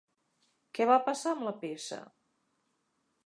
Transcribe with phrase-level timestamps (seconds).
[0.77, 1.99] Què va passar amb la peça?